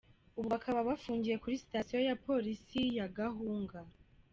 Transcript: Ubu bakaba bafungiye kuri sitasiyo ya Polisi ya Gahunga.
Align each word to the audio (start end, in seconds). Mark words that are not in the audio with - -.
Ubu 0.37 0.47
bakaba 0.53 0.79
bafungiye 0.89 1.35
kuri 1.43 1.61
sitasiyo 1.63 1.99
ya 2.09 2.15
Polisi 2.25 2.81
ya 2.97 3.07
Gahunga. 3.17 3.79